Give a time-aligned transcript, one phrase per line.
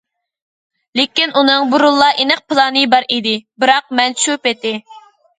[0.99, 3.33] لېكىن ئۇنىڭ بۇرۇنلا ئېنىق پىلانى بار ئىدى،
[3.65, 4.73] بىراق مەن شۇ پېتى.